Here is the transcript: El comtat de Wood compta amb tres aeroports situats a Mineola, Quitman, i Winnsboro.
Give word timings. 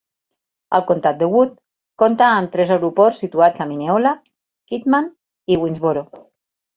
El 0.75 0.83
comtat 0.91 1.17
de 1.17 1.27
Wood 1.33 1.51
compta 2.03 2.29
amb 2.37 2.51
tres 2.55 2.71
aeroports 2.75 3.19
situats 3.25 3.65
a 3.65 3.67
Mineola, 3.73 4.15
Quitman, 4.73 5.11
i 5.55 5.59
Winnsboro. 5.65 6.05